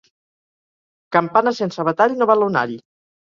Campana 1.17 1.53
sense 1.59 1.85
batall 1.89 2.17
no 2.23 2.29
val 2.31 2.47
un 2.49 2.59
all. 2.65 2.75